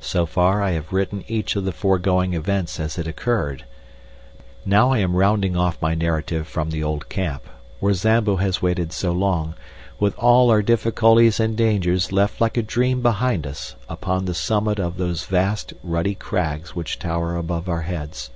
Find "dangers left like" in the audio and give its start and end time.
11.58-12.56